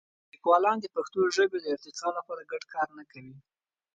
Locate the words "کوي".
3.11-3.35